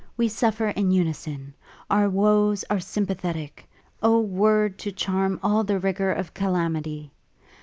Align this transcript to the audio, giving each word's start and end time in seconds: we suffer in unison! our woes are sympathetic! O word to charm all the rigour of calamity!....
we 0.17 0.27
suffer 0.27 0.69
in 0.69 0.89
unison! 0.89 1.53
our 1.91 2.09
woes 2.09 2.65
are 2.71 2.79
sympathetic! 2.79 3.69
O 4.01 4.19
word 4.19 4.79
to 4.79 4.91
charm 4.91 5.39
all 5.43 5.63
the 5.63 5.77
rigour 5.77 6.11
of 6.11 6.33
calamity!.... 6.33 7.11